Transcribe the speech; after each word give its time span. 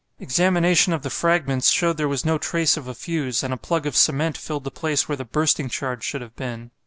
Examination 0.17 0.93
of 0.93 1.03
the 1.03 1.11
fragments 1.11 1.69
showed 1.69 1.95
there 1.95 2.07
was 2.07 2.25
no 2.25 2.39
trace 2.39 2.75
of 2.75 2.87
a 2.87 2.95
fuse, 2.95 3.43
and 3.43 3.53
a 3.53 3.55
plug 3.55 3.85
of 3.85 3.95
cement 3.95 4.35
filled 4.35 4.63
the 4.63 4.71
place 4.71 5.07
where 5.07 5.15
the 5.15 5.23
bursting 5.25 5.69
charge 5.69 6.03
should 6.03 6.21
have 6.21 6.35
been. 6.35 6.71